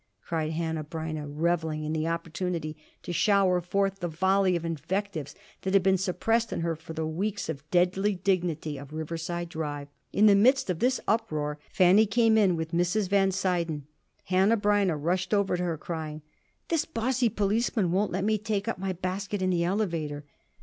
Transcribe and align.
cried 0.23 0.53
Hanneh 0.53 0.83
Breineh, 0.89 1.27
reveling 1.29 1.83
in 1.83 1.93
the 1.93 2.07
opportunity 2.07 2.75
to 3.03 3.13
shower 3.13 3.61
forth 3.61 3.99
the 3.99 4.07
volley 4.07 4.55
of 4.55 4.65
invectives 4.65 5.35
that 5.61 5.75
had 5.75 5.83
been 5.83 5.95
suppressed 5.99 6.51
in 6.51 6.61
her 6.61 6.75
for 6.75 6.93
the 6.93 7.05
weeks 7.05 7.49
of 7.49 7.69
deadly 7.69 8.15
dignity 8.15 8.79
of 8.79 8.93
Riverside 8.93 9.47
Drive. 9.49 9.89
In 10.11 10.25
the 10.25 10.33
midst 10.33 10.71
of 10.71 10.79
this 10.79 10.99
uproar 11.07 11.59
Fanny 11.71 12.07
came 12.07 12.35
in 12.35 12.55
with 12.55 12.71
Mrs. 12.71 13.09
Van 13.09 13.29
Suyden. 13.29 13.83
Hanneh 14.31 14.57
Breineh 14.59 14.97
rushed 14.99 15.35
over 15.35 15.55
to 15.55 15.61
her, 15.63 15.77
crying: 15.77 16.23
"This 16.69 16.83
bossy 16.83 17.29
policeman 17.29 17.91
won't 17.91 18.11
let 18.11 18.23
me 18.23 18.39
take 18.39 18.67
up 18.67 18.79
my 18.79 18.93
basket 18.93 19.39
in 19.43 19.51
the 19.51 19.63
elevator." 19.63 20.23